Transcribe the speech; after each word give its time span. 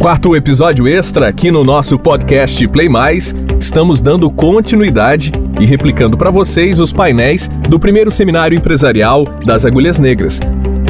quarto 0.00 0.34
episódio 0.34 0.88
extra 0.88 1.28
aqui 1.28 1.50
no 1.50 1.62
nosso 1.62 1.98
podcast 1.98 2.66
Play 2.68 2.88
Mais, 2.88 3.36
estamos 3.60 4.00
dando 4.00 4.30
continuidade 4.30 5.30
e 5.60 5.66
replicando 5.66 6.16
para 6.16 6.30
vocês 6.30 6.80
os 6.80 6.90
painéis 6.90 7.48
do 7.68 7.78
primeiro 7.78 8.10
seminário 8.10 8.56
empresarial 8.56 9.26
das 9.44 9.66
Agulhas 9.66 9.98
Negras. 9.98 10.40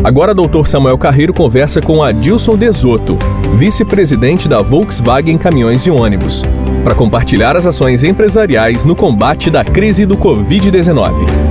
Agora, 0.04 0.32
Dr. 0.32 0.64
Samuel 0.64 0.96
Carreiro 0.96 1.34
conversa 1.34 1.82
com 1.82 2.04
Adilson 2.04 2.56
Desoto, 2.56 3.18
vice-presidente 3.52 4.48
da 4.48 4.62
Volkswagen 4.62 5.36
Caminhões 5.36 5.84
e 5.86 5.90
Ônibus, 5.90 6.44
para 6.84 6.94
compartilhar 6.94 7.56
as 7.56 7.66
ações 7.66 8.04
empresariais 8.04 8.84
no 8.84 8.94
combate 8.94 9.50
da 9.50 9.64
crise 9.64 10.06
do 10.06 10.16
Covid-19. 10.16 11.49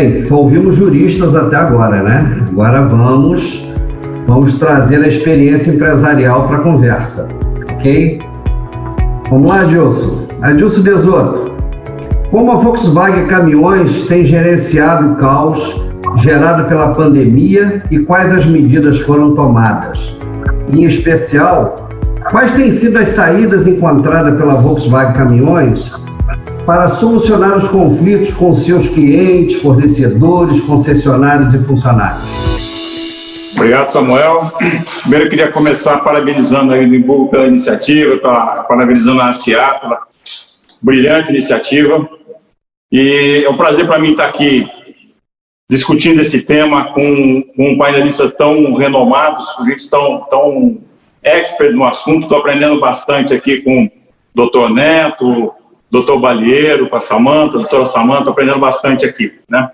Bem, 0.00 0.26
ouvimos 0.30 0.76
juristas 0.76 1.36
até 1.36 1.56
agora, 1.56 2.02
né? 2.02 2.42
Agora 2.48 2.86
vamos, 2.86 3.70
vamos 4.26 4.58
trazer 4.58 4.96
a 5.04 5.06
experiência 5.06 5.70
empresarial 5.70 6.48
para 6.48 6.56
a 6.56 6.60
conversa, 6.60 7.28
ok? 7.74 8.18
Vamos 9.28 9.50
lá, 9.50 9.60
Adilson. 9.60 10.26
Adilson 10.40 10.80
Desoto, 10.80 11.52
como 12.30 12.50
a 12.50 12.54
Volkswagen 12.54 13.26
Caminhões 13.26 14.04
tem 14.04 14.24
gerenciado 14.24 15.12
o 15.12 15.16
caos 15.16 15.86
gerado 16.16 16.66
pela 16.66 16.94
pandemia 16.94 17.82
e 17.90 17.98
quais 17.98 18.32
as 18.32 18.46
medidas 18.46 19.00
foram 19.00 19.34
tomadas? 19.34 20.16
Em 20.74 20.84
especial, 20.84 21.90
quais 22.30 22.54
têm 22.54 22.74
sido 22.78 22.96
as 22.96 23.10
saídas 23.10 23.66
encontradas 23.66 24.34
pela 24.40 24.54
Volkswagen 24.54 25.12
Caminhões 25.12 25.92
para 26.64 26.88
solucionar 26.88 27.56
os 27.56 27.68
conflitos 27.68 28.32
com 28.32 28.52
seus 28.52 28.88
clientes, 28.88 29.60
fornecedores, 29.60 30.60
concessionários 30.60 31.52
e 31.54 31.58
funcionários? 31.58 32.24
Obrigado, 33.54 33.90
Samuel. 33.90 34.52
Primeiro, 35.02 35.26
eu 35.26 35.30
queria 35.30 35.52
começar 35.52 35.98
parabenizando 35.98 36.72
aí 36.72 36.84
o 36.84 36.88
Limburgo 36.88 37.28
pela 37.28 37.46
iniciativa, 37.46 38.16
pela, 38.16 38.62
parabenizando 38.64 39.20
a 39.20 39.30
ACA 39.30 39.78
pela 39.80 40.00
brilhante 40.80 41.30
iniciativa. 41.30 42.08
E 42.90 43.44
é 43.44 43.50
um 43.50 43.56
prazer 43.56 43.86
para 43.86 43.98
mim 43.98 44.12
estar 44.12 44.26
aqui 44.26 44.66
discutindo 45.70 46.20
esse 46.20 46.42
tema 46.42 46.92
com, 46.92 47.42
com 47.54 47.72
um 47.72 47.78
painelista 47.78 48.28
tão 48.28 48.74
renomados, 48.74 49.46
gente 49.64 49.88
tão, 49.88 50.26
tão 50.30 50.78
expert 51.22 51.72
no 51.72 51.84
assunto. 51.84 52.22
Estou 52.22 52.38
aprendendo 52.38 52.80
bastante 52.80 53.34
aqui 53.34 53.60
com 53.60 53.84
o 53.84 53.90
doutor 54.34 54.70
Neto, 54.70 55.54
doutor 55.90 56.20
Balheiro, 56.20 56.88
com 56.88 56.96
a 56.96 57.00
Samanta, 57.00 57.58
doutora 57.58 57.84
Samanta, 57.84 58.30
aprendendo 58.30 58.58
bastante 58.58 59.04
aqui, 59.04 59.40
né? 59.48 59.70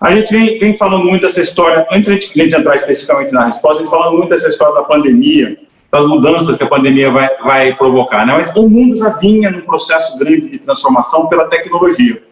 A 0.00 0.14
gente 0.14 0.32
vem, 0.32 0.58
vem 0.58 0.76
falando 0.76 1.04
muito 1.04 1.22
dessa 1.22 1.40
história, 1.40 1.86
antes 1.90 2.08
de 2.08 2.20
gente 2.20 2.54
entrar 2.54 2.76
especificamente 2.76 3.32
na 3.32 3.46
resposta, 3.46 3.80
a 3.80 3.84
gente 3.84 3.90
falando 3.90 4.16
muito 4.16 4.30
dessa 4.30 4.48
história 4.48 4.74
da 4.74 4.84
pandemia, 4.84 5.58
das 5.90 6.04
mudanças 6.06 6.56
que 6.56 6.62
a 6.62 6.68
pandemia 6.68 7.10
vai, 7.10 7.28
vai 7.38 7.74
provocar, 7.74 8.24
né? 8.26 8.34
Mas 8.34 8.54
o 8.54 8.68
mundo 8.68 8.96
já 8.96 9.10
vinha 9.10 9.50
num 9.50 9.62
processo 9.62 10.18
grande 10.18 10.50
de 10.50 10.58
transformação 10.58 11.26
pela 11.28 11.46
tecnologia. 11.46 12.22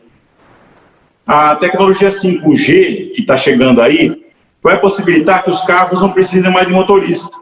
A 1.26 1.56
tecnologia 1.56 2.08
5G, 2.08 3.14
que 3.14 3.20
está 3.20 3.36
chegando 3.36 3.80
aí, 3.80 4.26
vai 4.62 4.80
possibilitar 4.80 5.42
que 5.42 5.50
os 5.50 5.62
carros 5.64 6.00
não 6.00 6.12
precisem 6.12 6.52
mais 6.52 6.68
de 6.68 6.72
motorista, 6.72 7.36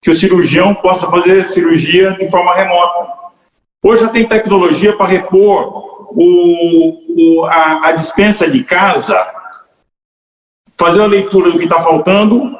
que 0.00 0.10
o 0.10 0.14
cirurgião 0.14 0.74
possa 0.74 1.10
fazer 1.10 1.44
cirurgia 1.44 2.12
de 2.12 2.30
forma 2.30 2.54
remota, 2.54 3.25
Hoje 3.86 4.02
já 4.02 4.08
tem 4.08 4.26
tecnologia 4.26 4.96
para 4.96 5.06
repor 5.06 6.08
o, 6.10 7.38
o, 7.40 7.44
a, 7.44 7.86
a 7.86 7.92
dispensa 7.92 8.50
de 8.50 8.64
casa, 8.64 9.16
fazer 10.76 11.02
a 11.02 11.06
leitura 11.06 11.52
do 11.52 11.58
que 11.58 11.66
está 11.66 11.80
faltando, 11.80 12.52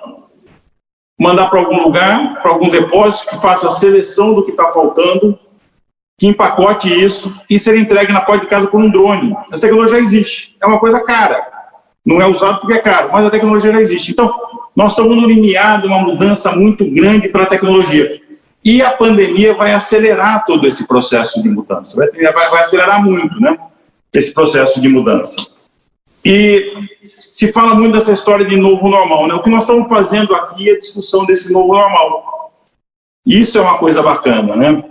mandar 1.21 1.51
para 1.51 1.59
algum 1.59 1.83
lugar, 1.83 2.41
para 2.41 2.53
algum 2.53 2.71
depósito, 2.71 3.29
que 3.29 3.43
faça 3.43 3.67
a 3.67 3.73
seleção 3.73 4.35
do 4.35 4.45
que 4.45 4.53
está 4.53 4.69
faltando, 4.69 5.37
que 6.17 6.29
empacote 6.29 6.89
isso 6.89 7.35
e 7.51 7.59
ser 7.59 7.77
entregue 7.77 8.13
na 8.13 8.21
porta 8.21 8.45
de 8.45 8.51
casa 8.51 8.69
por 8.69 8.81
um 8.81 8.89
drone. 8.89 9.37
Essa 9.53 9.63
tecnologia 9.63 9.97
já 9.97 10.01
existe. 10.01 10.57
É 10.63 10.67
uma 10.67 10.79
coisa 10.79 11.03
cara. 11.03 11.45
Não 12.05 12.23
é 12.23 12.27
usado 12.29 12.61
porque 12.61 12.75
é 12.75 12.79
caro, 12.79 13.11
mas 13.13 13.27
a 13.27 13.31
tecnologia 13.31 13.73
já 13.73 13.81
existe. 13.81 14.13
Então, 14.13 14.33
nós 14.77 14.93
estamos 14.93 15.17
no 15.17 15.27
limiar 15.27 15.81
de 15.81 15.89
uma 15.89 15.99
mudança 15.99 16.53
muito 16.53 16.89
grande 16.89 17.31
para 17.31 17.43
a 17.43 17.47
tecnologia. 17.47 18.25
E 18.67 18.83
a 18.83 18.91
pandemia 18.91 19.55
vai 19.55 19.73
acelerar 19.73 20.45
todo 20.45 20.67
esse 20.67 20.89
processo 20.89 21.41
de 21.41 21.49
mudança, 21.49 21.97
vai, 21.99 22.33
vai, 22.33 22.51
vai 22.51 22.61
acelerar 22.63 23.01
muito, 23.01 23.41
né? 23.41 23.57
Esse 24.13 24.35
processo 24.35 24.81
de 24.81 24.89
mudança. 24.89 25.37
E 26.25 26.73
se 27.17 27.53
fala 27.53 27.77
muito 27.77 27.93
dessa 27.93 28.11
história 28.11 28.45
de 28.45 28.57
novo 28.57 28.89
normal, 28.89 29.29
né? 29.29 29.35
O 29.35 29.43
que 29.45 29.49
nós 29.49 29.63
estamos 29.63 29.89
fazendo 29.89 30.35
aqui 30.35 30.69
é 30.69 30.73
a 30.73 30.79
discussão 30.81 31.25
desse 31.25 31.53
novo 31.53 31.75
normal. 31.75 32.53
Isso 33.25 33.57
é 33.57 33.61
uma 33.61 33.79
coisa 33.79 34.03
bacana, 34.03 34.57
né? 34.57 34.83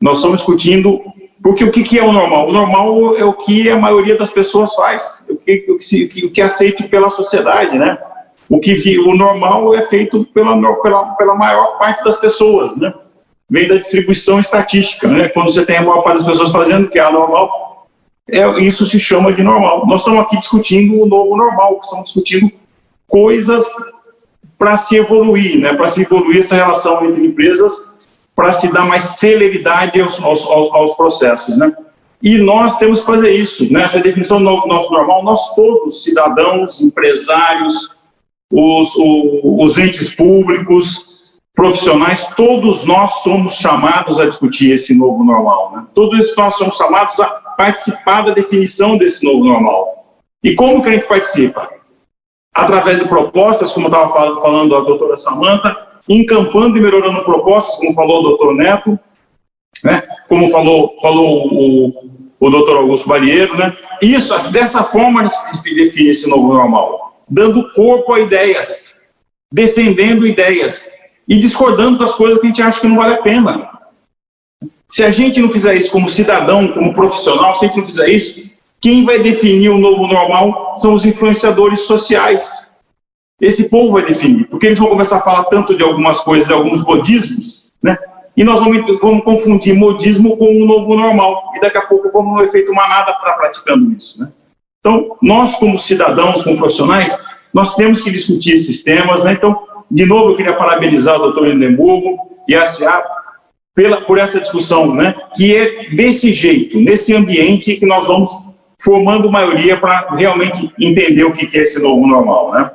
Nós 0.00 0.18
estamos 0.18 0.38
discutindo 0.38 1.00
porque 1.40 1.62
o 1.62 1.70
que 1.70 1.96
é 1.96 2.02
o 2.02 2.10
normal? 2.10 2.48
O 2.48 2.52
normal 2.52 3.16
é 3.16 3.24
o 3.24 3.32
que 3.32 3.70
a 3.70 3.78
maioria 3.78 4.18
das 4.18 4.30
pessoas 4.30 4.74
faz, 4.74 5.24
o 5.30 5.36
que, 5.36 5.64
o 5.68 5.78
que, 5.78 6.26
o 6.26 6.30
que 6.32 6.40
é 6.40 6.44
aceito 6.44 6.82
pela 6.88 7.08
sociedade, 7.08 7.78
né? 7.78 7.96
O 8.48 8.60
que 8.60 8.98
o 8.98 9.14
normal 9.14 9.74
é 9.74 9.82
feito 9.82 10.24
pela, 10.26 10.56
pela, 10.82 11.14
pela 11.14 11.34
maior 11.34 11.78
parte 11.78 12.04
das 12.04 12.16
pessoas, 12.16 12.76
né? 12.76 12.92
Vem 13.48 13.68
da 13.68 13.76
distribuição 13.76 14.38
estatística, 14.38 15.08
né? 15.08 15.28
Quando 15.28 15.52
você 15.52 15.64
tem 15.64 15.76
a 15.76 15.82
maior 15.82 16.02
parte 16.02 16.18
das 16.18 16.26
pessoas 16.26 16.52
fazendo, 16.52 16.88
que 16.88 16.98
é 16.98 17.02
a 17.02 17.10
normal, 17.10 17.88
é, 18.28 18.44
isso 18.60 18.84
se 18.86 18.98
chama 18.98 19.32
de 19.32 19.42
normal. 19.42 19.84
Nós 19.86 20.00
estamos 20.00 20.20
aqui 20.20 20.36
discutindo 20.36 21.00
o 21.00 21.06
novo 21.06 21.36
normal, 21.36 21.78
estamos 21.82 22.06
discutindo 22.06 22.50
coisas 23.06 23.64
para 24.58 24.76
se 24.76 24.96
evoluir, 24.96 25.58
né? 25.58 25.74
Para 25.74 25.88
se 25.88 26.02
evoluir 26.02 26.38
essa 26.38 26.56
relação 26.56 27.04
entre 27.04 27.24
empresas, 27.24 27.94
para 28.34 28.52
se 28.52 28.72
dar 28.72 28.84
mais 28.84 29.02
celeridade 29.02 30.00
aos, 30.00 30.20
aos, 30.20 30.44
aos 30.46 30.92
processos, 30.96 31.56
né? 31.56 31.72
E 32.22 32.38
nós 32.38 32.78
temos 32.78 33.00
que 33.00 33.06
fazer 33.06 33.30
isso, 33.30 33.70
né? 33.72 33.82
Essa 33.82 34.00
definição 34.00 34.38
do 34.38 34.44
nosso 34.44 34.90
normal, 34.90 35.22
nós 35.22 35.54
todos, 35.54 36.02
cidadãos, 36.02 36.80
empresários, 36.80 37.95
os, 38.50 38.94
os 38.96 39.78
entes 39.78 40.14
públicos, 40.14 41.06
profissionais, 41.54 42.26
todos 42.36 42.84
nós 42.84 43.22
somos 43.22 43.54
chamados 43.54 44.20
a 44.20 44.26
discutir 44.26 44.72
esse 44.72 44.94
novo 44.94 45.24
normal. 45.24 45.72
Né? 45.74 45.86
Todos 45.94 46.36
nós 46.36 46.54
somos 46.54 46.76
chamados 46.76 47.18
a 47.18 47.26
participar 47.56 48.22
da 48.22 48.34
definição 48.34 48.98
desse 48.98 49.24
novo 49.24 49.44
normal. 49.44 50.20
E 50.44 50.54
como 50.54 50.82
que 50.82 50.90
a 50.90 50.92
gente 50.92 51.06
participa? 51.06 51.70
Através 52.54 53.00
de 53.00 53.08
propostas, 53.08 53.72
como 53.72 53.86
estava 53.86 54.12
falando 54.40 54.76
a 54.76 54.80
doutora 54.80 55.16
Samanta, 55.16 55.74
encampando 56.08 56.76
e 56.76 56.80
melhorando 56.80 57.24
propostas, 57.24 57.76
como 57.76 57.94
falou 57.94 58.20
o 58.20 58.22
doutor 58.22 58.54
Neto, 58.54 58.98
né? 59.82 60.02
como 60.28 60.50
falou, 60.50 60.94
falou 61.00 61.48
o, 61.52 62.10
o 62.38 62.50
doutor 62.50 62.76
Augusto 62.76 63.08
Balieiro. 63.08 63.56
Né? 63.56 63.74
Isso, 64.02 64.52
dessa 64.52 64.84
forma 64.84 65.22
a 65.22 65.24
gente 65.24 65.74
define 65.74 66.10
esse 66.10 66.28
novo 66.28 66.52
normal 66.52 67.05
dando 67.28 67.72
corpo 67.72 68.12
a 68.12 68.20
ideias, 68.20 68.94
defendendo 69.52 70.26
ideias 70.26 70.90
e 71.28 71.38
discordando 71.38 71.98
das 71.98 72.14
coisas 72.14 72.38
que 72.38 72.46
a 72.46 72.48
gente 72.48 72.62
acha 72.62 72.80
que 72.80 72.86
não 72.86 72.96
vale 72.96 73.14
a 73.14 73.22
pena. 73.22 73.70
Se 74.90 75.04
a 75.04 75.10
gente 75.10 75.40
não 75.40 75.50
fizer 75.50 75.74
isso 75.74 75.90
como 75.90 76.08
cidadão, 76.08 76.68
como 76.68 76.94
profissional, 76.94 77.54
se 77.54 77.64
a 77.64 77.68
gente 77.68 77.78
não 77.78 77.86
fizer 77.86 78.08
isso, 78.08 78.50
quem 78.80 79.04
vai 79.04 79.18
definir 79.18 79.68
o 79.70 79.78
novo 79.78 80.06
normal 80.06 80.74
são 80.76 80.94
os 80.94 81.04
influenciadores 81.04 81.80
sociais. 81.80 82.76
Esse 83.40 83.68
povo 83.68 83.92
vai 83.92 84.04
definir, 84.04 84.48
porque 84.48 84.66
eles 84.66 84.78
vão 84.78 84.88
começar 84.88 85.18
a 85.18 85.22
falar 85.22 85.44
tanto 85.44 85.76
de 85.76 85.82
algumas 85.82 86.20
coisas, 86.20 86.46
de 86.46 86.54
alguns 86.54 86.82
modismos, 86.82 87.70
né? 87.82 87.98
E 88.36 88.44
nós 88.44 88.60
vamos, 88.60 89.00
vamos 89.00 89.24
confundir 89.24 89.74
modismo 89.74 90.36
com 90.36 90.62
o 90.62 90.66
novo 90.66 90.94
normal. 90.94 91.52
E 91.56 91.60
daqui 91.60 91.78
a 91.78 91.86
pouco 91.86 92.10
vamos 92.12 92.34
no 92.34 92.46
efeito 92.46 92.72
manada 92.72 93.14
para 93.14 93.32
praticando 93.32 93.92
isso, 93.92 94.20
né? 94.20 94.30
Então, 94.86 95.16
nós 95.20 95.56
como 95.56 95.80
cidadãos, 95.80 96.44
como 96.44 96.58
profissionais, 96.58 97.20
nós 97.52 97.74
temos 97.74 98.00
que 98.00 98.08
discutir 98.08 98.52
esses 98.52 98.84
temas, 98.84 99.24
né? 99.24 99.32
Então, 99.32 99.66
de 99.90 100.06
novo, 100.06 100.30
eu 100.30 100.36
queria 100.36 100.52
parabenizar 100.52 101.16
o 101.16 101.22
doutor 101.22 101.48
Lindenburgo 101.48 102.16
e 102.48 102.54
a 102.54 102.64
SEA 102.64 103.02
pela, 103.74 104.02
por 104.02 104.16
essa 104.16 104.40
discussão, 104.40 104.94
né? 104.94 105.12
Que 105.34 105.56
é 105.56 105.90
desse 105.90 106.32
jeito, 106.32 106.78
nesse 106.78 107.12
ambiente 107.12 107.74
que 107.74 107.84
nós 107.84 108.06
vamos 108.06 108.30
formando 108.80 109.28
maioria 109.28 109.76
para 109.76 110.14
realmente 110.14 110.72
entender 110.80 111.24
o 111.24 111.32
que 111.32 111.58
é 111.58 111.62
esse 111.62 111.82
novo 111.82 112.06
normal, 112.06 112.52
né? 112.52 112.70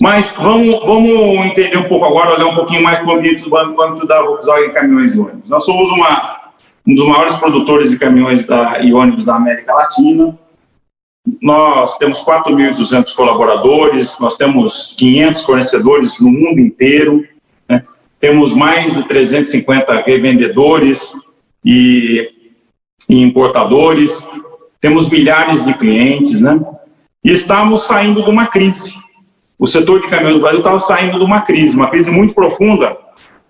Mas 0.00 0.36
vamos, 0.38 0.68
vamos 0.86 1.46
entender 1.46 1.78
um 1.78 1.88
pouco 1.88 2.04
agora, 2.04 2.34
olhar 2.34 2.46
um 2.46 2.54
pouquinho 2.54 2.82
mais 2.84 3.00
para 3.00 3.08
o 3.08 3.16
ambiente 3.18 3.42
do 3.42 3.56
âmbito 3.56 4.06
da 4.06 4.22
Volkswagen 4.22 4.72
Caminhões 4.72 5.16
e 5.16 5.18
Ônibus. 5.18 5.50
Nós 5.50 5.64
somos 5.64 5.90
uma, 5.90 6.52
um 6.86 6.94
dos 6.94 7.08
maiores 7.08 7.34
produtores 7.38 7.90
de 7.90 7.98
caminhões 7.98 8.46
da, 8.46 8.78
e 8.80 8.94
ônibus 8.94 9.24
da 9.24 9.34
América 9.34 9.74
Latina. 9.74 10.38
Nós 11.40 11.96
temos 11.96 12.22
4.200 12.22 13.14
colaboradores, 13.14 14.18
nós 14.18 14.36
temos 14.36 14.94
500 14.98 15.42
fornecedores 15.44 16.18
no 16.18 16.28
mundo 16.28 16.60
inteiro, 16.60 17.26
né? 17.68 17.82
temos 18.20 18.52
mais 18.52 18.94
de 18.94 19.04
350 19.04 20.02
revendedores 20.02 21.14
e, 21.64 22.30
e 23.08 23.22
importadores, 23.22 24.28
temos 24.80 25.08
milhares 25.08 25.64
de 25.64 25.72
clientes, 25.74 26.42
né? 26.42 26.60
E 27.24 27.32
estávamos 27.32 27.86
saindo 27.86 28.22
de 28.22 28.28
uma 28.28 28.46
crise. 28.46 28.92
O 29.58 29.66
setor 29.66 30.02
de 30.02 30.08
caminhões 30.08 30.34
do 30.34 30.42
Brasil 30.42 30.58
estava 30.58 30.78
saindo 30.78 31.18
de 31.18 31.24
uma 31.24 31.40
crise, 31.40 31.74
uma 31.74 31.88
crise 31.88 32.10
muito 32.10 32.34
profunda, 32.34 32.98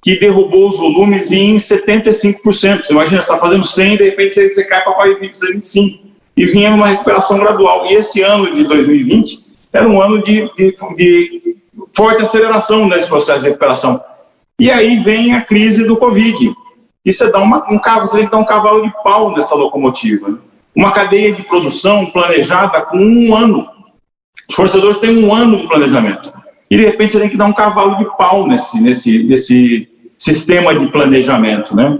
que 0.00 0.21
derrubou 0.21 0.69
os 0.69 0.76
volumes 0.76 1.32
em 1.32 1.56
75%. 1.56 2.41
Você 2.44 2.93
imagina, 2.93 3.21
você 3.21 3.32
está 3.32 3.37
fazendo 3.37 3.65
100, 3.65 3.97
de 3.97 4.05
repente 4.05 4.49
você 4.49 4.62
cai 4.62 4.85
para 4.85 4.93
25%. 5.09 6.13
E 6.36 6.46
vinha 6.46 6.75
uma 6.75 6.88
recuperação 6.88 7.38
gradual. 7.38 7.86
E 7.86 7.94
esse 7.94 8.22
ano 8.22 8.54
de 8.54 8.64
2020 8.64 9.44
era 9.72 9.88
um 9.88 10.00
ano 10.00 10.22
de, 10.22 10.50
de, 10.56 10.72
de 10.96 11.56
forte 11.94 12.22
aceleração 12.22 12.86
nesse 12.86 13.08
processo 13.08 13.40
de 13.40 13.48
recuperação. 13.48 14.00
E 14.58 14.70
aí 14.70 15.00
vem 15.00 15.34
a 15.34 15.42
crise 15.42 15.84
do 15.84 15.96
Covid. 15.96 16.52
E 17.04 17.12
você, 17.12 17.31
dá 17.31 17.40
uma, 17.40 17.64
um, 17.70 17.81
você 18.00 18.25
que 18.25 18.31
dar 18.31 18.38
um 18.38 18.44
cavalo 18.44 18.82
de 18.82 18.92
pau 19.02 19.32
nessa 19.32 19.54
locomotiva. 19.54 20.28
Né? 20.28 20.38
Uma 20.75 20.92
cadeia 20.92 21.32
de 21.32 21.42
produção 21.42 22.06
planejada 22.06 22.82
com 22.82 22.98
um 22.98 23.34
ano. 23.34 23.69
Os 24.48 24.54
fornecedores 24.54 24.98
têm 24.98 25.25
um 25.25 25.34
ano 25.34 25.58
de 25.58 25.69
planejamento. 25.69 26.32
E, 26.70 26.76
de 26.76 26.84
repente, 26.84 27.12
você 27.12 27.20
tem 27.20 27.28
que 27.28 27.37
dar 27.37 27.46
um 27.46 27.52
cavalo 27.52 27.98
de 27.98 28.16
pau 28.16 28.46
nesse, 28.46 28.80
nesse, 28.80 29.25
nesse 29.25 29.88
sistema 30.16 30.75
de 30.75 30.87
planejamento, 30.90 31.76
né? 31.76 31.98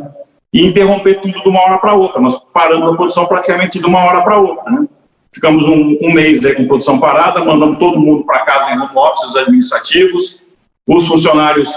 E 0.55 0.65
interromper 0.65 1.21
tudo 1.21 1.43
de 1.43 1.49
uma 1.49 1.61
hora 1.61 1.79
para 1.79 1.95
outra. 1.95 2.21
Nós 2.21 2.41
paramos 2.53 2.93
a 2.93 2.97
produção 2.97 3.27
praticamente 3.27 3.81
de 3.81 3.85
uma 3.85 4.05
hora 4.05 4.23
para 4.23 4.39
outra, 4.39 4.71
né? 4.71 4.87
Ficamos 5.35 5.65
um, 5.65 5.99
um 6.01 6.13
mês 6.13 6.45
aí 6.45 6.55
com 6.55 6.69
produção 6.69 7.01
parada, 7.01 7.45
mandamos 7.45 7.79
todo 7.79 8.01
mundo 8.01 8.25
para 8.25 8.45
casa 8.45 8.71
em 8.71 8.79
home 8.79 8.97
office, 8.97 9.35
administrativos, 9.35 10.41
os 10.87 11.09
funcionários 11.09 11.77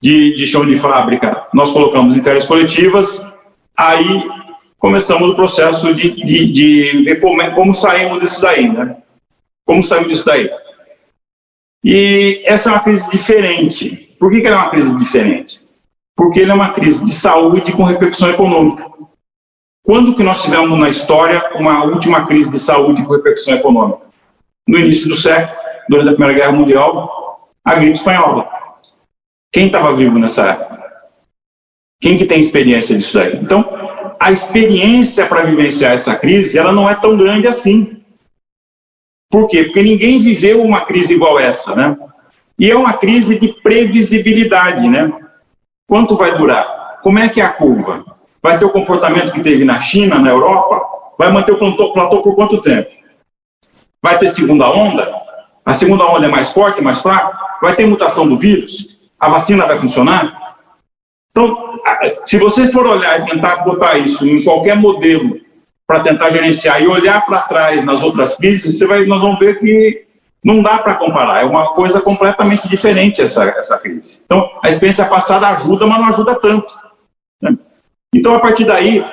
de, 0.00 0.36
de 0.36 0.46
chão 0.46 0.64
de 0.64 0.78
fábrica, 0.78 1.48
nós 1.52 1.72
colocamos 1.72 2.16
em 2.16 2.22
férias 2.22 2.46
coletivas, 2.46 3.20
aí 3.76 4.28
começamos 4.78 5.30
o 5.30 5.34
processo 5.34 5.92
de, 5.92 6.10
de, 6.24 6.52
de 6.52 7.16
como, 7.16 7.54
como 7.54 7.74
saímos 7.74 8.20
disso 8.20 8.40
daí, 8.40 8.68
né? 8.68 8.96
Como 9.66 9.82
saímos 9.82 10.08
disso 10.08 10.24
daí. 10.24 10.48
E 11.84 12.42
essa 12.44 12.70
é 12.70 12.72
uma 12.72 12.82
crise 12.82 13.10
diferente. 13.10 14.14
Por 14.18 14.30
que, 14.30 14.40
que 14.40 14.46
ela 14.46 14.56
é 14.56 14.60
uma 14.60 14.70
crise 14.70 14.96
diferente? 14.96 15.67
Porque 16.18 16.40
ela 16.40 16.50
é 16.50 16.54
uma 16.54 16.72
crise 16.72 17.04
de 17.04 17.12
saúde 17.12 17.70
com 17.70 17.84
repercussão 17.84 18.28
econômica. 18.28 18.84
Quando 19.84 20.16
que 20.16 20.22
nós 20.24 20.42
tivemos 20.42 20.76
na 20.76 20.88
história 20.88 21.52
uma 21.54 21.84
última 21.84 22.26
crise 22.26 22.50
de 22.50 22.58
saúde 22.58 23.04
com 23.04 23.12
repercussão 23.12 23.54
econômica? 23.54 24.00
No 24.68 24.76
início 24.76 25.08
do 25.08 25.14
século, 25.14 25.56
durante 25.88 26.08
a 26.08 26.12
Primeira 26.14 26.34
Guerra 26.34 26.52
Mundial, 26.52 27.52
a 27.64 27.76
gripe 27.76 27.92
espanhola. 27.92 28.48
Quem 29.52 29.66
estava 29.66 29.94
vivo 29.94 30.18
nessa 30.18 30.44
época? 30.44 30.82
Quem 32.02 32.18
que 32.18 32.26
tem 32.26 32.40
experiência 32.40 32.98
disso 32.98 33.16
daí? 33.16 33.36
Então, 33.36 33.64
a 34.18 34.32
experiência 34.32 35.24
para 35.24 35.44
vivenciar 35.44 35.92
essa 35.92 36.16
crise, 36.16 36.58
ela 36.58 36.72
não 36.72 36.90
é 36.90 36.96
tão 36.96 37.16
grande 37.16 37.46
assim. 37.46 38.02
Por 39.30 39.46
quê? 39.46 39.64
Porque 39.64 39.82
ninguém 39.82 40.18
viveu 40.18 40.62
uma 40.62 40.84
crise 40.84 41.14
igual 41.14 41.38
essa, 41.38 41.76
né? 41.76 41.96
E 42.58 42.68
é 42.68 42.76
uma 42.76 42.94
crise 42.94 43.38
de 43.38 43.52
previsibilidade, 43.62 44.88
né? 44.88 45.27
Quanto 45.88 46.16
vai 46.16 46.36
durar? 46.36 47.00
Como 47.02 47.18
é 47.18 47.30
que 47.30 47.40
é 47.40 47.44
a 47.44 47.52
curva? 47.52 48.04
Vai 48.42 48.58
ter 48.58 48.66
o 48.66 48.70
comportamento 48.70 49.32
que 49.32 49.40
teve 49.40 49.64
na 49.64 49.80
China, 49.80 50.18
na 50.18 50.28
Europa? 50.28 50.86
Vai 51.18 51.32
manter 51.32 51.52
o 51.52 51.92
platô 51.92 52.22
por 52.22 52.34
quanto 52.34 52.60
tempo? 52.60 52.90
Vai 54.02 54.18
ter 54.18 54.28
segunda 54.28 54.70
onda? 54.70 55.10
A 55.64 55.72
segunda 55.72 56.04
onda 56.04 56.26
é 56.26 56.28
mais 56.28 56.50
forte, 56.50 56.82
mais 56.82 57.00
fraca? 57.00 57.38
Vai 57.62 57.74
ter 57.74 57.86
mutação 57.86 58.28
do 58.28 58.36
vírus? 58.36 58.98
A 59.18 59.28
vacina 59.30 59.66
vai 59.66 59.78
funcionar? 59.78 60.56
Então, 61.30 61.74
se 62.26 62.36
você 62.36 62.70
for 62.70 62.86
olhar 62.86 63.20
e 63.20 63.30
tentar 63.30 63.56
botar 63.64 63.96
isso 63.98 64.28
em 64.28 64.44
qualquer 64.44 64.76
modelo 64.76 65.40
para 65.86 66.00
tentar 66.00 66.28
gerenciar 66.30 66.82
e 66.82 66.86
olhar 66.86 67.24
para 67.24 67.42
trás 67.42 67.84
nas 67.84 68.02
outras 68.02 68.36
crises, 68.36 68.76
você 68.76 68.86
vai, 68.86 69.06
nós 69.06 69.20
vamos 69.20 69.38
ver 69.38 69.58
que 69.58 70.06
não 70.48 70.62
dá 70.62 70.78
para 70.78 70.94
comparar. 70.94 71.42
É 71.42 71.44
uma 71.44 71.74
coisa 71.74 72.00
completamente 72.00 72.66
diferente 72.66 73.20
essa, 73.20 73.44
essa 73.50 73.78
crise. 73.78 74.22
Então, 74.24 74.48
a 74.64 74.68
experiência 74.70 75.04
passada 75.04 75.46
ajuda, 75.48 75.86
mas 75.86 76.00
não 76.00 76.08
ajuda 76.08 76.34
tanto. 76.36 76.66
Né? 77.42 77.54
Então, 78.14 78.34
a 78.34 78.40
partir 78.40 78.64
daí, 78.64 79.04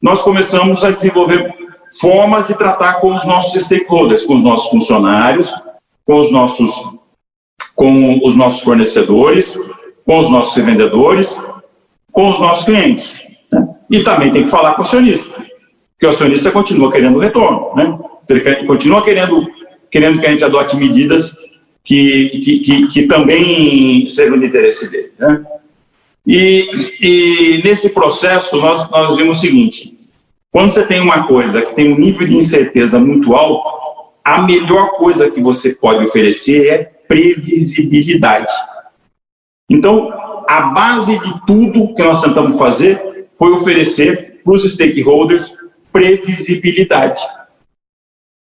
nós 0.00 0.22
começamos 0.22 0.84
a 0.84 0.92
desenvolver 0.92 1.52
formas 2.00 2.46
de 2.46 2.54
tratar 2.54 3.00
com 3.00 3.12
os 3.12 3.24
nossos 3.26 3.60
stakeholders, 3.60 4.24
com 4.24 4.36
os 4.36 4.42
nossos 4.44 4.70
funcionários, 4.70 5.52
com 6.06 6.20
os 6.20 6.30
nossos 6.30 6.96
com 7.74 8.20
os 8.24 8.34
nossos 8.34 8.60
fornecedores, 8.62 9.56
com 10.04 10.18
os 10.18 10.28
nossos 10.28 10.54
revendedores, 10.56 11.40
com 12.10 12.28
os 12.28 12.40
nossos 12.40 12.64
clientes. 12.64 13.20
Né? 13.52 13.68
E 13.90 14.02
também 14.02 14.32
tem 14.32 14.44
que 14.44 14.50
falar 14.50 14.74
com 14.74 14.82
o 14.82 14.84
acionista, 14.84 15.40
porque 15.92 16.06
o 16.06 16.10
acionista 16.10 16.50
continua 16.50 16.90
querendo 16.90 17.18
retorno, 17.18 17.72
né? 17.76 17.98
Ele 18.28 18.66
continua 18.66 19.02
querendo, 19.02 19.46
querendo 19.90 20.20
que 20.20 20.26
a 20.26 20.30
gente 20.30 20.44
adote 20.44 20.76
medidas 20.76 21.36
que, 21.82 22.28
que, 22.44 22.58
que, 22.60 22.86
que 22.88 23.06
também 23.06 24.08
sejam 24.08 24.38
de 24.38 24.46
interesse 24.46 24.90
dele, 24.90 25.12
né? 25.18 25.44
E, 26.26 26.68
e 27.00 27.62
nesse 27.64 27.90
processo 27.90 28.58
nós, 28.58 28.90
nós 28.90 29.16
vimos 29.16 29.38
o 29.38 29.40
seguinte, 29.40 29.98
quando 30.50 30.72
você 30.72 30.84
tem 30.84 31.00
uma 31.00 31.26
coisa 31.26 31.62
que 31.62 31.74
tem 31.74 31.92
um 31.92 31.98
nível 31.98 32.26
de 32.26 32.36
incerteza 32.36 32.98
muito 32.98 33.34
alto, 33.34 33.78
a 34.22 34.42
melhor 34.42 34.98
coisa 34.98 35.30
que 35.30 35.40
você 35.40 35.74
pode 35.74 36.04
oferecer 36.04 36.66
é 36.68 36.84
previsibilidade. 37.08 38.52
Então, 39.70 40.12
a 40.46 40.62
base 40.62 41.18
de 41.18 41.46
tudo 41.46 41.94
que 41.94 42.02
nós 42.02 42.20
tentamos 42.20 42.58
fazer 42.58 43.26
foi 43.36 43.52
oferecer 43.52 44.40
para 44.44 44.52
os 44.52 44.70
stakeholders 44.70 45.50
previsibilidade. 45.90 47.20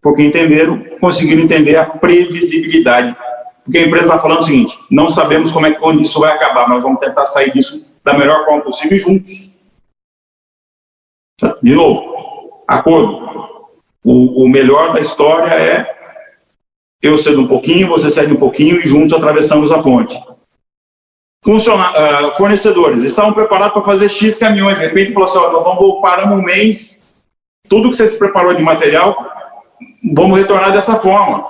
Porque 0.00 0.22
entenderam, 0.22 0.84
conseguiram 1.00 1.42
entender 1.42 1.76
a 1.76 1.84
previsibilidade. 1.84 3.16
Porque 3.64 3.78
a 3.78 3.82
empresa 3.82 4.04
está 4.04 4.18
falando 4.20 4.40
o 4.40 4.44
seguinte: 4.44 4.78
não 4.90 5.08
sabemos 5.08 5.50
como 5.50 5.66
é 5.66 5.72
que 5.72 5.82
onde 5.82 6.02
isso 6.02 6.20
vai 6.20 6.32
acabar, 6.32 6.68
mas 6.68 6.82
vamos 6.82 7.00
tentar 7.00 7.24
sair 7.24 7.52
disso 7.52 7.86
da 8.04 8.16
melhor 8.16 8.44
forma 8.44 8.62
possível 8.62 8.98
juntos. 8.98 9.50
De 11.62 11.74
novo, 11.74 12.62
acordo. 12.68 13.24
O, 14.04 14.44
o 14.44 14.48
melhor 14.48 14.92
da 14.92 15.00
história 15.00 15.48
é 15.54 15.94
eu 17.02 17.16
cedo 17.18 17.40
um 17.40 17.46
pouquinho, 17.46 17.88
você 17.88 18.10
cede 18.10 18.32
um 18.32 18.36
pouquinho 18.36 18.78
e 18.78 18.86
juntos 18.86 19.16
atravessamos 19.16 19.72
a 19.72 19.82
ponte. 19.82 20.18
Uh, 21.46 22.36
fornecedores, 22.36 23.00
eles 23.00 23.12
estavam 23.12 23.34
preparados 23.34 23.74
para 23.74 23.82
fazer 23.82 24.08
X 24.08 24.38
caminhões, 24.38 24.78
de 24.78 24.84
repente 24.86 25.12
falou 25.12 25.28
assim, 25.28 25.38
vamos 25.38 26.00
parar 26.00 26.32
um 26.32 26.40
mês 26.40 27.04
tudo 27.68 27.90
que 27.90 27.96
você 27.96 28.06
se 28.06 28.18
preparou 28.18 28.54
de 28.54 28.62
material, 28.62 29.16
vamos 30.12 30.38
retornar 30.38 30.72
dessa 30.72 30.96
forma. 30.96 31.44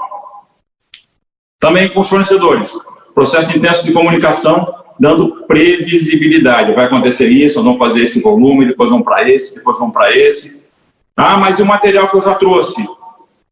Também 1.60 1.88
com 1.88 2.00
os 2.00 2.08
fornecedores, 2.08 2.78
processo 3.14 3.56
intenso 3.56 3.84
de 3.84 3.92
comunicação, 3.92 4.74
dando 4.98 5.44
previsibilidade. 5.46 6.72
Vai 6.72 6.86
acontecer 6.86 7.28
isso, 7.28 7.62
vamos 7.62 7.78
fazer 7.78 8.02
esse 8.02 8.22
volume, 8.22 8.66
depois 8.66 8.90
vamos 8.90 9.04
para 9.04 9.28
esse, 9.28 9.56
depois 9.56 9.78
vamos 9.78 9.92
para 9.92 10.16
esse. 10.16 10.68
Ah, 11.16 11.36
mas 11.36 11.58
e 11.58 11.62
o 11.62 11.66
material 11.66 12.10
que 12.10 12.16
eu 12.16 12.22
já 12.22 12.34
trouxe? 12.34 12.86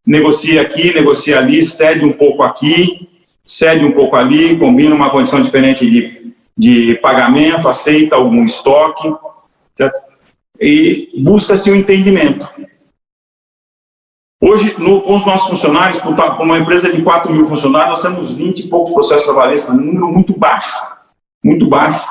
Negocia 0.04 0.62
aqui, 0.62 0.94
negocia 0.94 1.38
ali, 1.38 1.64
cede 1.64 2.04
um 2.04 2.12
pouco 2.12 2.42
aqui, 2.42 3.08
cede 3.44 3.84
um 3.84 3.92
pouco 3.92 4.16
ali, 4.16 4.58
combina 4.58 4.94
uma 4.94 5.10
condição 5.10 5.42
diferente 5.42 5.88
de, 5.88 6.21
de 6.56 6.96
pagamento, 6.96 7.68
aceita 7.68 8.16
algum 8.16 8.44
estoque, 8.44 9.12
certo? 9.74 10.00
e 10.60 11.10
busca-se 11.18 11.70
o 11.70 11.74
um 11.74 11.76
entendimento. 11.76 12.48
Hoje, 14.40 14.74
no, 14.78 15.00
com 15.02 15.14
os 15.14 15.24
nossos 15.24 15.48
funcionários, 15.48 16.00
para 16.00 16.42
uma 16.42 16.58
empresa 16.58 16.92
de 16.92 17.00
4 17.02 17.32
mil 17.32 17.46
funcionários, 17.46 17.90
nós 17.90 18.02
temos 18.02 18.32
20 18.32 18.60
e 18.60 18.68
poucos 18.68 18.90
processos 18.92 19.24
trabalhistas, 19.24 19.74
um 19.74 19.80
número 19.80 20.08
muito 20.08 20.36
baixo, 20.36 20.74
muito 21.44 21.68
baixo. 21.68 22.04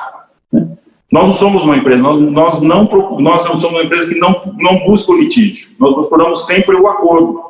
Né? 0.50 0.66
Nós 1.10 1.26
não 1.26 1.34
somos 1.34 1.64
uma 1.64 1.76
empresa, 1.76 2.02
nós, 2.02 2.18
nós, 2.18 2.60
não, 2.62 2.84
nós 3.20 3.42
somos 3.42 3.64
uma 3.64 3.82
empresa 3.82 4.08
que 4.08 4.18
não, 4.18 4.54
não 4.58 4.86
busca 4.86 5.12
o 5.12 5.18
litígio, 5.18 5.72
nós 5.78 5.92
procuramos 5.92 6.46
sempre 6.46 6.74
o 6.74 6.88
acordo. 6.88 7.42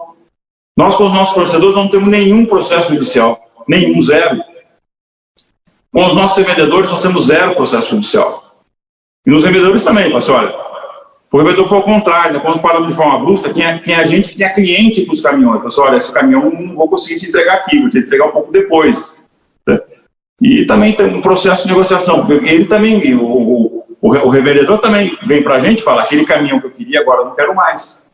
Nós, 0.77 0.97
com 0.97 1.07
os 1.07 1.15
nossos 1.15 1.35
fornecedores, 1.35 1.77
não 1.77 1.89
temos 1.89 2.09
nenhum 2.09 2.45
processo 2.45 2.93
judicial, 2.93 3.39
nenhum, 3.69 4.01
zero. 4.01 4.43
Com 5.93 6.07
os 6.07 6.15
nossos 6.15 6.39
revendedores, 6.39 6.91
nós 6.91 7.03
temos 7.03 7.27
zero 7.27 7.55
processo 7.55 7.91
judicial. 7.91 8.57
E 9.27 9.31
nos 9.31 9.45
revendedores 9.45 9.85
também, 9.85 10.15
assim, 10.17 10.33
olha, 10.33 10.55
o 11.31 11.39
revendedor 11.39 11.69
foi 11.69 11.79
ao 11.79 11.85
contrário, 11.85 12.35
né? 12.35 12.41
quando 12.41 12.61
paramos 12.61 12.89
de 12.89 12.95
forma 12.95 13.19
brusca, 13.19 13.53
tinha, 13.53 13.79
tinha 13.79 14.05
gente 14.05 14.31
que 14.31 14.37
tinha 14.37 14.53
cliente 14.53 15.03
para 15.03 15.13
os 15.13 15.21
caminhões. 15.21 15.65
Assim, 15.65 15.81
olha, 15.81 15.97
esse 15.97 16.13
caminhão 16.13 16.51
não 16.51 16.75
vou 16.75 16.89
conseguir 16.89 17.21
te 17.21 17.29
entregar 17.29 17.55
aqui, 17.55 17.81
vou 17.81 17.91
te 17.91 17.99
entregar 17.99 18.27
um 18.27 18.33
pouco 18.33 18.51
depois. 18.51 19.27
Né? 19.67 19.81
E 20.41 20.67
também 20.67 20.95
tem 20.95 21.07
um 21.07 21.23
processo 21.23 21.63
de 21.63 21.73
negociação, 21.73 22.27
porque 22.27 22.49
ele 22.49 22.65
também, 22.65 23.15
o, 23.15 23.25
o, 23.25 23.87
o 24.01 24.29
revendedor 24.31 24.79
também 24.79 25.17
vem 25.27 25.43
para 25.43 25.55
a 25.55 25.61
gente 25.61 25.81
e 25.81 25.83
fala, 25.83 26.03
aquele 26.03 26.25
caminhão 26.25 26.61
que 26.61 26.67
eu 26.67 26.71
queria, 26.71 27.01
agora 27.01 27.21
eu 27.21 27.27
não 27.27 27.35
quero 27.35 27.55
mais. 27.55 28.11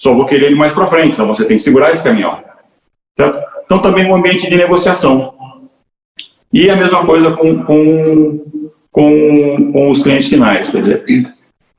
Só 0.00 0.14
vou 0.14 0.26
querer 0.26 0.46
ele 0.46 0.54
mais 0.54 0.72
para 0.72 0.86
frente, 0.86 1.14
então 1.14 1.26
você 1.26 1.44
tem 1.44 1.56
que 1.56 1.62
segurar 1.62 1.90
esse 1.90 2.04
caminhão. 2.04 2.42
Certo? 3.18 3.42
Então 3.64 3.80
também 3.80 4.10
um 4.10 4.14
ambiente 4.14 4.48
de 4.48 4.56
negociação. 4.56 5.35
E 6.52 6.70
a 6.70 6.76
mesma 6.76 7.04
coisa 7.04 7.32
com, 7.32 7.62
com, 7.64 8.70
com, 8.90 9.72
com 9.72 9.90
os 9.90 10.02
clientes 10.02 10.28
finais, 10.28 10.70
quer 10.70 10.80
dizer, 10.80 11.34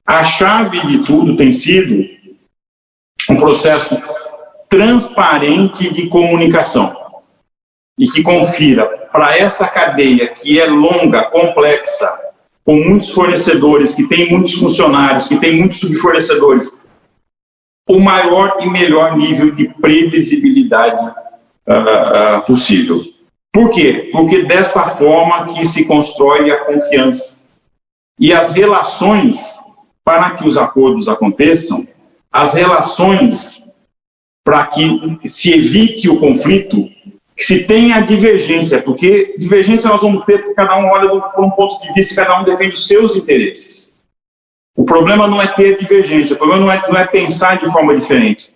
a 0.06 0.24
chave 0.24 0.86
de 0.88 1.06
tudo 1.06 1.36
tem 1.36 1.52
sido 1.52 2.06
um 3.30 3.36
processo 3.38 3.98
transparente 4.70 5.94
de 5.94 6.08
comunicação 6.08 6.96
e 7.98 8.08
que 8.08 8.22
confira 8.22 8.86
para 9.12 9.38
essa 9.38 9.68
cadeia 9.68 10.28
que 10.28 10.60
é 10.60 10.68
longa, 10.68 11.24
complexa, 11.32 12.08
com 12.64 12.76
muitos 12.76 13.10
fornecedores, 13.10 13.96
que 13.96 14.08
tem 14.08 14.30
muitos 14.30 14.54
funcionários, 14.56 15.28
que 15.28 15.38
tem 15.38 15.58
muitos 15.58 15.80
subfornecedores, 15.80 16.86
o 17.90 18.00
maior 18.00 18.58
e 18.60 18.70
melhor 18.70 19.18
nível 19.18 19.52
de 19.52 19.70
previsibilidade 19.82 21.04
uh, 21.06 22.40
uh, 22.40 22.46
possível. 22.46 23.02
Por 23.58 23.72
quê? 23.72 24.10
Porque 24.12 24.44
dessa 24.44 24.88
forma 24.98 25.52
que 25.52 25.66
se 25.66 25.86
constrói 25.86 26.52
a 26.52 26.64
confiança. 26.64 27.48
E 28.20 28.32
as 28.32 28.52
relações 28.52 29.58
para 30.06 30.30
que 30.30 30.48
os 30.48 30.60
acordos 30.60 31.08
aconteçam, 31.08 31.88
as 32.32 32.54
relações 32.54 33.74
para 34.46 34.68
que 34.68 35.20
se 35.24 35.54
evite 35.54 36.08
o 36.08 36.20
conflito, 36.20 36.88
que 37.36 37.44
se 37.44 37.66
tenha 37.66 38.00
divergência, 38.02 38.80
porque 38.80 39.34
divergência 39.40 39.90
nós 39.90 40.02
vamos 40.02 40.24
ter 40.26 40.38
porque 40.38 40.54
cada 40.54 40.78
um 40.78 40.92
olha 40.92 41.20
por 41.20 41.44
um 41.44 41.50
ponto 41.50 41.82
de 41.82 41.92
vista, 41.94 42.24
cada 42.24 42.40
um 42.40 42.44
defende 42.44 42.76
os 42.76 42.88
seus 42.88 43.16
interesses. 43.16 43.96
O 44.78 44.86
problema 44.86 45.28
não 45.28 45.42
é 45.42 45.48
ter 45.48 45.80
divergência, 45.80 46.36
o 46.36 46.38
problema 46.38 46.64
não 46.64 46.72
é, 46.72 46.88
não 46.88 46.96
é 46.96 47.08
pensar 47.08 47.58
de 47.58 47.72
forma 47.72 47.96
diferente. 47.98 48.54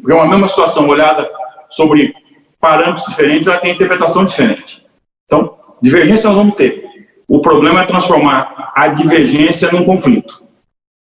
Porque 0.00 0.12
uma 0.12 0.28
mesma 0.28 0.46
situação 0.46 0.86
olhada 0.86 1.28
sobre 1.68 2.14
parâmetros 2.60 3.06
diferentes, 3.06 3.48
ela 3.48 3.58
tem 3.58 3.72
interpretação 3.72 4.24
diferente. 4.24 4.86
Então, 5.26 5.56
divergência 5.80 6.28
nós 6.28 6.38
vamos 6.38 6.54
ter. 6.54 6.84
O 7.26 7.40
problema 7.40 7.82
é 7.82 7.86
transformar 7.86 8.72
a 8.74 8.88
divergência 8.88 9.70
num 9.70 9.84
conflito. 9.84 10.42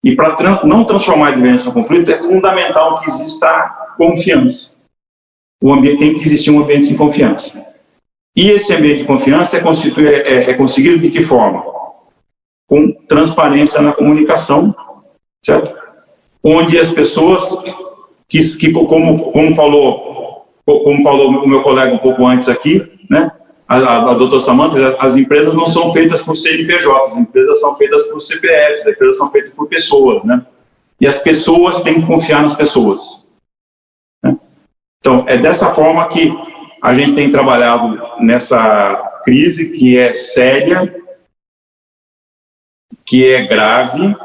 E 0.03 0.15
para 0.15 0.35
tra 0.35 0.65
não 0.65 0.85
transformar 0.85 1.29
a 1.29 1.33
divergência 1.33 1.69
em 1.69 1.73
conflito, 1.73 2.11
é 2.11 2.17
fundamental 2.17 2.99
que 2.99 3.09
exista 3.09 3.93
confiança. 3.97 4.76
O 5.62 5.73
ambiente 5.73 5.99
tem 5.99 6.15
que 6.15 6.21
existir 6.21 6.50
um 6.50 6.61
ambiente 6.61 6.88
de 6.88 6.95
confiança. 6.95 7.67
E 8.35 8.50
esse 8.50 8.75
ambiente 8.75 9.00
de 9.00 9.05
confiança 9.05 9.57
é, 9.57 9.61
é, 9.61 10.50
é 10.50 10.55
conseguido 10.55 10.99
de 10.99 11.11
que 11.11 11.23
forma? 11.23 11.65
Com 12.69 12.93
transparência 13.09 13.81
na 13.81 13.93
comunicação, 13.93 14.75
certo? 15.45 15.75
Onde 16.43 16.79
as 16.79 16.91
pessoas 16.91 17.57
que, 18.29 18.41
que 18.59 18.73
como, 18.73 19.33
como 19.33 19.55
falou 19.55 20.15
como 20.66 21.02
falou 21.02 21.30
o 21.30 21.49
meu 21.49 21.62
colega 21.62 21.94
um 21.94 21.99
pouco 21.99 22.26
antes 22.26 22.49
aqui, 22.49 22.82
né? 23.08 23.30
a, 23.68 23.76
a, 23.76 24.11
a 24.12 24.14
doutora 24.14 24.40
Samanta, 24.40 24.87
as, 24.87 24.94
as, 24.99 25.16
empresas 25.16 25.54
não 25.54 25.66
são 25.66 25.92
feitas 25.92 26.23
por 26.23 26.37
CNPJ, 26.37 27.06
as 27.06 27.16
empresas 27.16 27.61
são 27.61 27.75
feitas 27.76 28.06
por 28.06 28.20
CPF, 28.20 28.82
as 28.82 28.87
empresas 28.87 29.18
são 29.18 29.30
feitas 29.30 29.52
por 29.52 29.66
pessoas, 29.68 30.25
né? 30.25 30.44
E 31.00 31.06
as 31.06 31.18
pessoas 31.18 31.82
têm 31.82 32.00
que 32.00 32.06
confiar 32.06 32.42
nas 32.42 32.56
pessoas. 32.56 33.30
Né? 34.25 34.38
Então, 35.00 35.25
é 35.26 35.37
dessa 35.37 35.75
forma 35.75 36.08
que 36.08 36.32
a 36.82 36.94
gente 36.94 37.14
tem 37.14 37.30
trabalhado 37.30 38.00
nessa 38.20 39.20
crise 39.25 39.76
que 39.76 39.99
é 39.99 40.12
séria, 40.12 40.94
que 43.04 43.26
é 43.26 43.46
grave, 43.46 44.16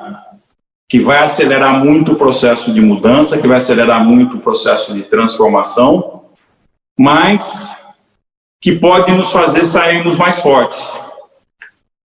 que 0.88 1.00
vai 1.00 1.20
acelerar 1.20 1.84
muito 1.84 2.14
o 2.14 2.16
processo 2.16 2.74
de 2.74 2.80
mudança, 2.80 3.38
que 3.38 3.48
vai 3.48 3.58
acelerar 3.58 4.06
muito 4.06 4.38
o 4.38 4.40
processo 4.40 4.94
de 4.94 5.04
transformação, 5.04 6.21
mas 7.00 7.70
que 8.62 8.78
pode 8.78 9.12
nos 9.12 9.32
fazer 9.32 9.66
sairmos 9.66 10.16
mais 10.16 10.40
fortes, 10.40 11.00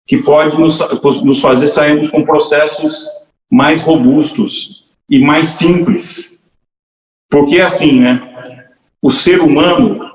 que 0.07 0.23
pode 0.23 0.59
nos, 0.59 0.79
nos 1.23 1.41
fazer 1.41 1.69
sairmos 1.69 2.11
com 2.11 2.25
processos 2.25 3.07
mais 3.51 3.83
robustos 3.83 4.85
e 5.09 5.19
mais 5.19 5.49
simples. 5.49 6.47
Porque 7.31 7.61
assim, 7.61 8.01
né? 8.01 8.69
O 9.03 9.11
ser 9.11 9.41
humano 9.41 10.07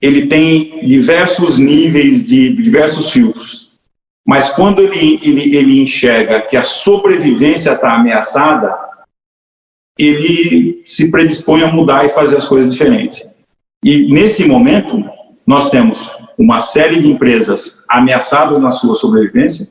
ele 0.00 0.26
tem 0.26 0.86
diversos 0.86 1.58
níveis 1.58 2.24
de 2.24 2.54
diversos 2.62 3.10
filtros. 3.10 3.72
Mas 4.26 4.50
quando 4.50 4.80
ele, 4.80 5.18
ele, 5.22 5.56
ele 5.56 5.80
enxerga 5.82 6.42
que 6.42 6.56
a 6.56 6.62
sobrevivência 6.62 7.72
está 7.72 7.94
ameaçada, 7.94 8.74
ele 9.98 10.82
se 10.84 11.10
predispõe 11.10 11.62
a 11.62 11.72
mudar 11.72 12.04
e 12.04 12.10
fazer 12.10 12.36
as 12.36 12.46
coisas 12.46 12.72
diferentes. 12.72 13.26
E 13.84 14.10
nesse 14.10 14.48
momento, 14.48 15.04
nós 15.46 15.68
temos 15.68 16.10
uma 16.38 16.58
série 16.60 17.00
de 17.00 17.10
empresas 17.10 17.84
ameaçadas 17.86 18.58
na 18.58 18.70
sua 18.70 18.94
sobrevivência, 18.94 19.68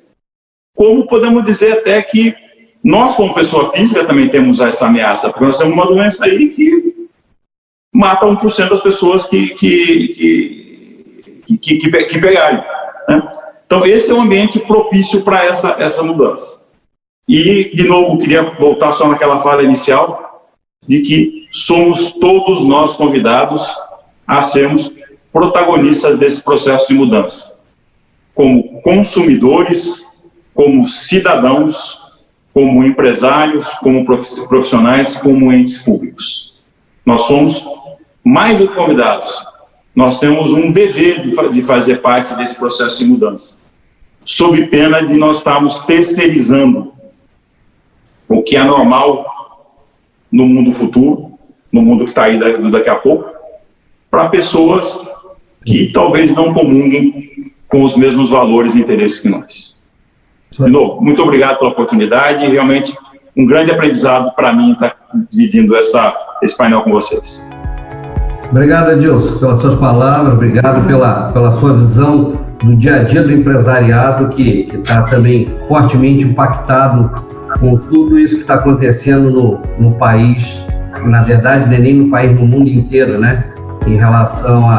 como 0.76 1.08
podemos 1.08 1.44
dizer 1.44 1.74
até 1.74 2.00
que 2.04 2.36
nós, 2.84 3.16
como 3.16 3.34
pessoa 3.34 3.72
física, 3.72 4.06
também 4.06 4.30
temos 4.30 4.60
essa 4.60 4.86
ameaça, 4.86 5.30
porque 5.30 5.46
nós 5.46 5.58
temos 5.58 5.74
uma 5.74 5.88
doença 5.88 6.26
aí 6.26 6.50
que 6.50 6.94
mata 7.92 8.28
1% 8.28 8.70
das 8.70 8.82
pessoas 8.82 9.28
que, 9.28 9.50
que, 9.56 10.08
que, 11.48 11.78
que, 11.78 12.06
que, 12.06 12.20
pegarem. 12.20 12.64
Né? 13.08 13.32
Então, 13.66 13.84
esse 13.86 14.12
é 14.12 14.14
um 14.14 14.22
ambiente 14.22 14.60
propício 14.60 15.22
para 15.22 15.44
essa, 15.44 15.76
essa 15.80 16.04
mudança. 16.04 16.68
E, 17.28 17.76
de 17.76 17.88
novo, 17.88 18.20
queria 18.20 18.44
voltar 18.44 18.92
só 18.92 19.08
naquela 19.08 19.40
fala 19.40 19.64
inicial, 19.64 20.52
de 20.88 21.02
que 21.02 21.48
somos 21.52 22.12
todos 22.12 22.66
nós 22.66 22.96
convidados 22.96 23.76
a 24.28 24.42
sermos 24.42 24.92
protagonistas 25.32 26.18
desse 26.18 26.44
processo 26.44 26.88
de 26.88 26.94
mudança, 26.94 27.60
como 28.36 28.82
consumidores, 28.82 30.06
como 30.54 30.88
cidadãos, 30.88 32.00
como 32.54 32.84
empresários, 32.84 33.70
como 33.76 34.06
profissionais, 34.06 35.16
como 35.16 35.52
entes 35.52 35.80
públicos. 35.80 36.62
Nós 37.06 37.24
somos 37.24 37.66
mais 38.24 38.60
do 38.60 38.68
que 38.68 38.76
convidados, 38.76 39.44
nós 39.96 40.20
temos 40.20 40.54
um 40.54 40.72
dever 40.72 41.22
de 41.52 41.64
fazer 41.64 41.98
parte 41.98 42.34
desse 42.36 42.58
processo 42.58 43.00
de 43.00 43.06
mudança, 43.06 43.60
sob 44.24 44.68
pena 44.68 45.02
de 45.02 45.16
nós 45.16 45.38
estarmos 45.38 45.80
terceirizando 45.80 46.94
o 48.30 48.42
que 48.42 48.56
é 48.56 48.64
normal 48.64 49.76
no 50.32 50.48
mundo 50.48 50.72
futuro, 50.72 51.38
no 51.72 51.82
mundo 51.82 52.06
que 52.06 52.12
está 52.12 52.24
aí 52.24 52.38
daqui 52.38 52.90
a 52.90 52.96
pouco, 52.96 53.33
para 54.14 54.30
pessoas 54.30 55.00
que 55.66 55.92
talvez 55.92 56.36
não 56.36 56.54
comunguem 56.54 57.32
com 57.68 57.84
os 57.84 57.98
mesmos 57.98 58.30
valores 58.30 58.76
e 58.76 58.82
interesses 58.82 59.20
que 59.20 59.28
nós. 59.28 59.76
De 60.52 60.70
novo, 60.70 61.02
muito 61.02 61.20
obrigado 61.24 61.58
pela 61.58 61.72
oportunidade 61.72 62.46
realmente 62.46 62.96
um 63.36 63.44
grande 63.44 63.72
aprendizado 63.72 64.32
para 64.36 64.54
mim 64.54 64.74
estar 64.74 64.92
tá 64.92 64.98
dividindo 65.32 65.76
essa, 65.76 66.16
esse 66.44 66.56
painel 66.56 66.84
com 66.84 66.92
vocês. 66.92 67.44
Obrigado, 68.52 68.92
Edilson, 68.92 69.40
pelas 69.40 69.60
suas 69.60 69.80
palavras, 69.80 70.36
obrigado 70.36 70.86
pela, 70.86 71.32
pela 71.32 71.52
sua 71.54 71.76
visão 71.76 72.36
do 72.64 72.76
dia 72.76 72.98
a 72.98 73.04
dia 73.06 73.24
do 73.24 73.32
empresariado, 73.32 74.30
que 74.36 74.68
está 74.76 75.02
também 75.02 75.50
fortemente 75.68 76.24
impactado 76.24 77.10
com 77.60 77.78
tudo 77.78 78.20
isso 78.20 78.36
que 78.36 78.42
está 78.42 78.54
acontecendo 78.54 79.32
no, 79.32 79.60
no 79.80 79.96
país, 79.96 80.56
na 81.04 81.24
verdade, 81.24 81.74
é 81.74 81.80
nem 81.80 81.96
no 81.96 82.12
país, 82.12 82.32
no 82.32 82.46
mundo 82.46 82.70
inteiro, 82.70 83.20
né? 83.20 83.53
Em 83.86 83.96
relação 83.96 84.70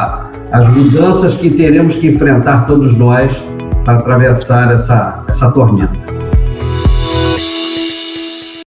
às 0.53 0.75
mudanças 0.75 1.35
que 1.35 1.51
teremos 1.51 1.95
que 1.97 2.09
enfrentar 2.09 2.67
todos 2.67 2.97
nós 2.97 3.37
para 3.85 3.97
atravessar 3.97 4.73
essa, 4.73 5.21
essa 5.29 5.51
tormenta. 5.51 6.14